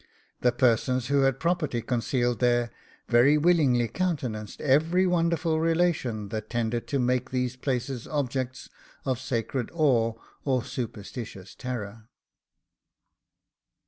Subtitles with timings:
[0.39, 2.71] The persons who had property concealed there,
[3.07, 8.67] very willingly countenanced every wonderful relation that tended to make these places objects
[9.05, 12.09] of sacred awe or superstitious terror.